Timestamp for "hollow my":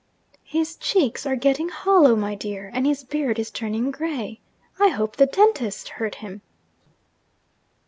1.69-2.33